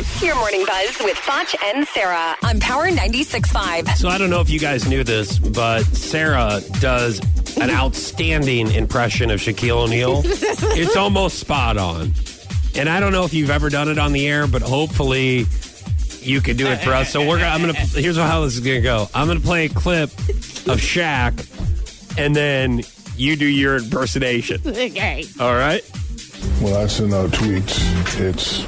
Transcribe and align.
It's 0.00 0.22
your 0.22 0.34
morning 0.36 0.64
buzz 0.64 0.96
with 1.00 1.18
Foch 1.18 1.54
and 1.62 1.86
Sarah 1.88 2.34
on 2.42 2.58
Power 2.58 2.88
96.5. 2.88 3.96
So 3.96 4.08
I 4.08 4.16
don't 4.16 4.30
know 4.30 4.40
if 4.40 4.48
you 4.48 4.58
guys 4.58 4.88
knew 4.88 5.04
this, 5.04 5.38
but 5.38 5.82
Sarah 5.82 6.62
does 6.80 7.20
an 7.58 7.68
outstanding 7.70 8.70
impression 8.70 9.30
of 9.30 9.40
Shaquille 9.40 9.76
O'Neal. 9.76 10.22
it's 10.24 10.96
almost 10.96 11.38
spot 11.38 11.76
on. 11.76 12.14
And 12.74 12.88
I 12.88 12.98
don't 12.98 13.12
know 13.12 13.24
if 13.26 13.34
you've 13.34 13.50
ever 13.50 13.68
done 13.68 13.90
it 13.90 13.98
on 13.98 14.12
the 14.12 14.26
air, 14.26 14.46
but 14.46 14.62
hopefully 14.62 15.44
you 16.20 16.40
can 16.40 16.56
do 16.56 16.66
it 16.68 16.78
for 16.78 16.94
us. 16.94 17.10
So 17.10 17.28
we're 17.28 17.38
gonna, 17.38 17.50
I'm 17.50 17.60
gonna 17.60 17.74
here's 17.74 18.16
how 18.16 18.42
this 18.42 18.54
is 18.54 18.60
gonna 18.60 18.80
go. 18.80 19.06
I'm 19.12 19.26
gonna 19.26 19.40
play 19.40 19.66
a 19.66 19.68
clip 19.68 20.08
of 20.08 20.80
Shaq, 20.80 21.46
and 22.16 22.34
then 22.34 22.84
you 23.18 23.36
do 23.36 23.46
your 23.46 23.76
impersonation. 23.76 24.62
Okay. 24.66 25.26
All 25.38 25.52
right? 25.52 25.84
Well, 26.62 26.82
I 26.82 26.86
send 26.86 27.12
out 27.12 27.28
tweets, 27.32 27.78
it's 28.18 28.64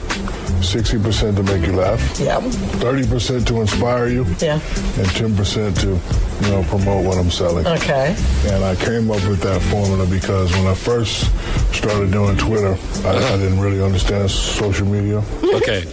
60% 0.63 1.37
to 1.37 1.43
make 1.43 1.67
you 1.67 1.73
laugh, 1.75 2.01
Yeah. 2.21 2.41
30% 2.81 3.47
to 3.47 3.61
inspire 3.61 4.09
you, 4.09 4.25
Yeah. 4.41 4.55
and 4.99 5.07
10% 5.09 5.75
to, 5.81 5.89
you 5.89 6.51
know, 6.53 6.63
promote 6.65 7.05
what 7.05 7.19
I'm 7.19 7.31
selling. 7.31 7.67
Okay. 7.67 8.15
And 8.47 8.65
I 8.65 8.75
came 8.77 9.11
up 9.11 9.23
with 9.29 9.41
that 9.43 9.61
formula 9.63 10.07
because 10.07 10.51
when 10.53 10.67
I 10.67 10.75
first 10.75 11.31
started 11.75 12.11
doing 12.11 12.37
Twitter, 12.37 12.77
I, 13.05 13.11
I 13.17 13.37
didn't 13.37 13.61
really 13.61 13.83
understand 13.83 14.31
social 14.31 14.87
media. 14.87 15.23
Okay. 15.63 15.85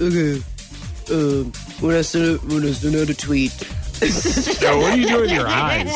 Okay. 0.00 0.42
Um, 1.10 1.52
when 1.80 1.96
I 1.96 2.02
send 2.02 2.40
when 2.50 2.64
I 2.64 2.72
send 2.72 2.96
out 2.96 3.08
a 3.10 3.14
tweet, 3.14 3.50
So 3.52 4.78
what 4.78 4.92
are 4.92 4.96
you 4.96 5.06
doing 5.06 5.20
with 5.22 5.30
your 5.32 5.46
eyes? 5.48 5.92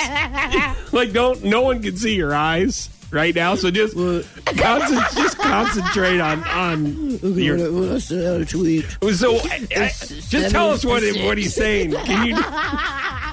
like 0.93 1.13
don't 1.13 1.43
no 1.45 1.63
one 1.63 1.83
can 1.83 1.97
see 1.97 2.15
your 2.15 2.35
eyes 2.35 2.89
right 3.11 3.35
now, 3.35 3.55
so 3.55 3.71
just 3.71 3.95
concent- 3.95 5.17
just 5.17 5.39
concentrate 5.39 6.21
on 6.21 6.43
on 6.45 7.19
okay, 7.23 7.43
your 7.43 7.57
when 7.73 7.93
I 7.95 7.99
send 7.99 8.49
tweet, 8.49 8.85
so 9.15 9.37
I- 9.39 9.67
I- 9.77 9.93
just 10.29 10.51
tell 10.51 10.71
us 10.71 10.85
what 10.85 11.03
it- 11.03 11.25
what 11.25 11.39
he's 11.39 11.55
saying. 11.55 11.93
Can 11.93 12.27
you 12.27 12.37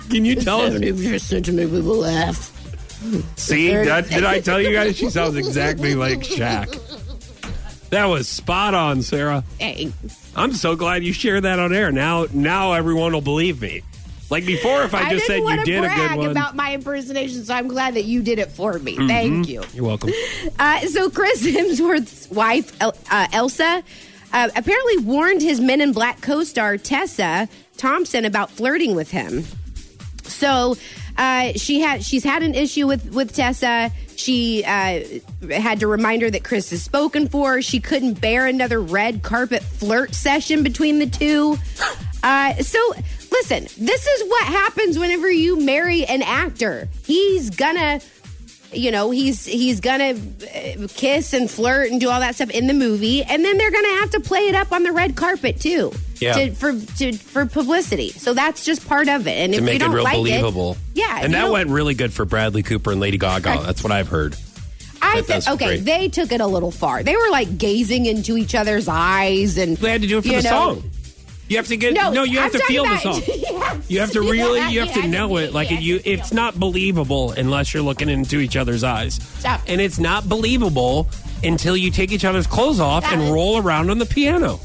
can 0.09 0.25
you 0.25 0.35
tell 0.35 0.61
us? 0.61 0.73
seventy 0.73 1.09
percent 1.09 1.45
to 1.45 1.51
make 1.53 1.69
people 1.69 1.97
laugh. 1.97 2.51
See, 3.35 3.69
that, 3.71 4.09
did 4.09 4.23
I 4.25 4.39
tell 4.39 4.59
you 4.59 4.73
guys? 4.73 4.97
She 4.97 5.09
sounds 5.11 5.35
exactly 5.35 5.93
like 5.93 6.19
Shaq. 6.21 6.79
That 7.91 8.05
was 8.05 8.27
spot 8.27 8.73
on, 8.73 9.03
Sarah. 9.03 9.43
Hey, 9.59 9.91
I'm 10.35 10.53
so 10.53 10.75
glad 10.75 11.03
you 11.03 11.13
shared 11.13 11.43
that 11.43 11.59
on 11.59 11.71
air. 11.73 11.91
Now, 11.91 12.25
now 12.33 12.73
everyone 12.73 13.13
will 13.13 13.21
believe 13.21 13.61
me. 13.61 13.83
Like 14.29 14.45
before, 14.45 14.81
if 14.83 14.93
I 14.95 15.09
just 15.11 15.27
didn't 15.27 15.27
said 15.27 15.37
you 15.37 15.43
want 15.43 15.59
to 15.59 15.65
did 15.65 15.77
a 15.77 15.81
brag 15.81 16.09
good 16.11 16.17
one. 16.19 16.29
about 16.31 16.55
my 16.55 16.73
impersonation, 16.73 17.45
so 17.45 17.53
I'm 17.53 17.67
glad 17.67 17.93
that 17.93 18.05
you 18.05 18.23
did 18.23 18.39
it 18.39 18.51
for 18.51 18.79
me. 18.79 18.95
Mm-hmm. 18.95 19.07
Thank 19.07 19.49
you. 19.49 19.63
You're 19.73 19.85
welcome. 19.85 20.11
Uh, 20.57 20.79
so 20.81 21.09
Chris 21.09 21.45
Hemsworth's 21.45 22.29
wife, 22.29 22.75
El- 22.81 22.95
uh, 23.11 23.27
Elsa, 23.33 23.83
uh, 24.33 24.49
apparently 24.55 24.97
warned 24.99 25.41
his 25.41 25.59
Men 25.59 25.81
in 25.81 25.91
Black 25.91 26.21
co-star 26.21 26.77
Tessa 26.77 27.49
Thompson 27.77 28.25
about 28.25 28.49
flirting 28.51 28.95
with 28.95 29.11
him. 29.11 29.43
So 30.23 30.75
uh, 31.17 31.51
she 31.55 31.81
had 31.81 32.03
she's 32.03 32.23
had 32.23 32.41
an 32.43 32.55
issue 32.55 32.87
with 32.87 33.13
with 33.13 33.33
Tessa. 33.33 33.91
She 34.15 34.63
uh, 34.63 35.03
had 35.51 35.81
to 35.81 35.87
remind 35.87 36.21
her 36.21 36.29
that 36.31 36.43
Chris 36.43 36.71
is 36.71 36.81
spoken 36.83 37.27
for. 37.27 37.61
She 37.61 37.79
couldn't 37.79 38.19
bear 38.21 38.47
another 38.47 38.79
red 38.81 39.23
carpet 39.23 39.61
flirt 39.61 40.13
session 40.15 40.63
between 40.63 40.99
the 40.99 41.07
two. 41.07 41.57
Uh, 42.23 42.55
so 42.55 42.79
listen, 43.41 43.63
this 43.85 44.07
is 44.07 44.29
what 44.29 44.43
happens 44.45 44.97
whenever 44.99 45.29
you 45.29 45.59
marry 45.59 46.05
an 46.05 46.21
actor. 46.21 46.87
He's 47.05 47.49
gonna 47.49 48.01
you 48.73 48.91
know 48.91 49.09
he's 49.11 49.45
he's 49.45 49.79
gonna 49.79 50.13
uh, 50.15 50.87
kiss 50.95 51.33
and 51.33 51.49
flirt 51.49 51.91
and 51.91 52.01
do 52.01 52.09
all 52.09 52.19
that 52.19 52.35
stuff 52.35 52.49
in 52.49 52.67
the 52.67 52.73
movie 52.73 53.23
and 53.23 53.45
then 53.45 53.57
they're 53.57 53.71
gonna 53.71 53.87
have 54.01 54.09
to 54.09 54.19
play 54.19 54.47
it 54.49 54.55
up 54.55 54.73
on 54.73 54.83
the 54.83 54.91
red 54.91 55.15
carpet 55.15 55.61
too 55.61 55.93
Yeah. 56.19 56.33
to, 56.33 56.51
for 56.51 56.73
to, 56.97 57.13
for 57.13 57.45
publicity 57.45 58.09
so 58.09 58.33
that's 58.33 58.65
just 58.65 58.85
part 58.85 59.07
of 59.07 59.27
it 59.27 59.37
and 59.37 59.53
to 59.53 59.59
if 59.59 59.63
make 59.63 59.73
you 59.73 59.75
it 59.77 59.79
don't 59.87 59.93
real 59.95 60.03
like 60.03 60.15
believable. 60.15 60.71
it, 60.73 60.77
yeah 60.95 61.19
and 61.21 61.33
that 61.35 61.49
went 61.51 61.69
really 61.69 61.93
good 61.93 62.11
for 62.11 62.25
Bradley 62.25 62.63
Cooper 62.63 62.91
and 62.91 62.99
Lady 62.99 63.17
Gaga. 63.17 63.61
That's 63.63 63.81
what 63.81 63.93
I've 63.93 64.09
heard. 64.09 64.35
I 65.01 65.21
think 65.21 65.47
okay 65.47 65.65
great. 65.67 65.85
they 65.85 66.09
took 66.09 66.33
it 66.33 66.41
a 66.41 66.47
little 66.47 66.71
far 66.71 67.01
they 67.03 67.15
were 67.15 67.29
like 67.29 67.57
gazing 67.57 68.07
into 68.07 68.35
each 68.35 68.55
other's 68.55 68.89
eyes 68.89 69.57
and 69.57 69.77
They 69.77 69.91
had 69.91 70.01
to 70.01 70.07
do 70.07 70.17
it 70.17 70.23
for 70.23 70.29
the 70.29 70.41
know, 70.41 70.41
song. 70.41 70.83
You 71.47 71.57
have 71.57 71.67
to 71.67 71.77
get 71.77 71.93
No, 71.93 72.11
no. 72.11 72.23
You 72.23 72.39
have 72.39 72.53
I'm 72.55 72.59
to 72.59 72.65
feel 72.65 72.85
the 72.85 72.97
song. 72.97 73.21
Yes. 73.55 73.89
You 73.89 73.99
have 73.99 74.11
to 74.11 74.21
really. 74.21 74.59
Yeah, 74.59 74.69
You 74.69 74.79
have 74.81 74.93
to 74.93 75.07
know 75.07 75.37
it. 75.37 75.53
Like 75.53 75.69
you 75.71 75.77
it, 75.77 75.83
you, 75.83 76.01
it's 76.03 76.33
not 76.33 76.59
believable 76.59 77.31
unless 77.31 77.73
you're 77.73 77.83
looking 77.83 78.09
into 78.09 78.39
each 78.39 78.55
other's 78.55 78.83
eyes. 78.83 79.15
Stop. 79.15 79.61
And 79.67 79.79
it's 79.79 79.99
not 79.99 80.27
believable 80.27 81.07
until 81.43 81.77
you 81.77 81.91
take 81.91 82.11
each 82.11 82.25
other's 82.25 82.47
clothes 82.47 82.79
off 82.79 83.05
Stop 83.05 83.17
and 83.17 83.31
roll 83.33 83.57
around 83.59 83.89
on 83.91 83.99
the 83.99 84.05
piano. 84.05 84.59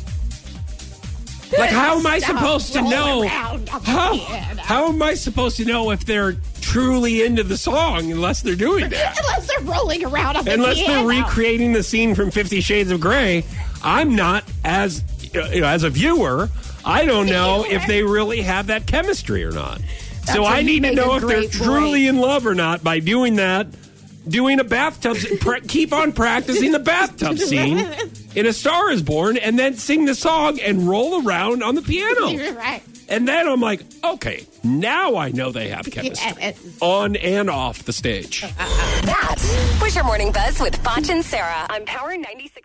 Like 1.59 1.71
how 1.71 1.99
am 1.99 2.07
I 2.07 2.19
Stop. 2.21 2.37
supposed 2.39 2.73
to 2.75 2.81
Roll 2.81 2.91
know? 2.91 3.23
around 3.25 3.69
on 3.71 3.83
the 3.83 3.91
How 3.91 4.17
how 4.59 4.89
am 4.89 5.03
I 5.03 5.15
supposed 5.15 5.57
to 5.59 5.65
know 5.65 5.91
if 5.91 6.05
they're 6.05 6.37
truly 6.61 7.23
into 7.25 7.43
the 7.43 7.57
song 7.57 8.11
unless 8.13 8.41
they're 8.43 8.55
doing 8.55 8.89
that? 8.91 9.19
unless 9.19 9.47
they're 9.49 9.61
rolling 9.67 10.05
around 10.05 10.37
on 10.37 10.45
the 10.45 10.55
unless 10.55 10.77
piano. 10.79 11.07
they're 11.09 11.23
recreating 11.25 11.73
the 11.73 11.83
scene 11.83 12.15
from 12.15 12.31
Fifty 12.31 12.61
Shades 12.61 12.91
of 12.93 13.01
Grey, 13.01 13.45
I'm 13.83 14.15
not 14.15 14.45
as 14.65 15.03
uh, 15.35 15.49
you 15.53 15.61
know, 15.63 15.67
as 15.67 15.83
a 15.83 15.91
viewer. 15.91 16.49
I 16.85 17.05
don't 17.05 17.27
know 17.27 17.65
if 17.69 17.87
they 17.87 18.03
really 18.03 18.43
have 18.43 18.69
that 18.69 18.87
chemistry 18.87 19.45
or 19.45 19.53
not. 19.53 19.81
so 20.33 20.45
I 20.45 20.63
need 20.63 20.83
to 20.85 20.95
know 20.95 21.15
if 21.17 21.23
they're 21.23 21.41
great 21.41 21.53
truly 21.53 22.07
in 22.07 22.19
love 22.19 22.47
or 22.47 22.55
not 22.55 22.83
by 22.85 22.99
doing 23.01 23.37
that. 23.37 23.67
Doing 24.29 24.61
a 24.61 24.65
bathtub, 24.65 25.17
pra- 25.41 25.63
keep 25.63 25.95
on 25.95 26.13
practicing 26.13 26.73
the 26.73 26.79
bathtub 26.79 27.39
scene 27.39 27.79
in 28.35 28.45
A 28.47 28.53
Star 28.53 28.91
Is 28.91 29.03
Born, 29.03 29.39
and 29.39 29.59
then 29.59 29.75
sing 29.75 30.05
the 30.05 30.15
song 30.15 30.61
and 30.61 30.87
roll 30.87 31.27
around 31.27 31.63
on 31.63 31.75
the 31.75 31.81
piano. 31.83 32.27
You're 32.29 32.53
right 32.53 32.83
And 33.09 33.27
then 33.27 33.49
I'm 33.49 33.61
like, 33.63 33.81
okay, 34.05 34.45
now 34.63 35.17
I 35.17 35.31
know 35.31 35.51
they 35.53 35.69
have 35.71 35.87
chemistry 35.91 36.33
Yes. 36.39 36.61
on 36.83 37.17
and 37.17 37.49
off 37.49 37.85
the 37.85 37.95
stage. 37.95 38.45
That 39.01 39.79
was 39.83 39.95
your 39.95 40.05
morning 40.05 40.31
buzz 40.33 40.61
with 40.61 40.77
Foch 40.85 41.09
and 41.09 41.25
Sarah 41.25 41.67
on 41.71 41.87
Power 41.87 42.11
96.5. 42.15 42.61